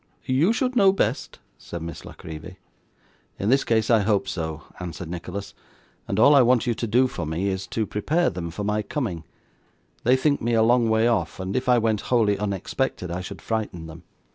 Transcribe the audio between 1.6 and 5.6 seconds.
Miss La Creevy. 'In this case I hope so,' answered Nicholas.